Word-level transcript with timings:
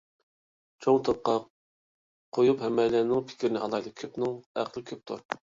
چوڭ 0.85 0.95
توپقا 1.09 1.35
قويۇپ 2.37 2.65
ھەممەيلەننىڭ 2.67 3.23
پىكرىنى 3.29 3.63
ئالايلى. 3.67 3.95
كۆپنىڭ 4.03 4.37
ئەقلى 4.43 4.89
كۆپتۇر. 4.93 5.27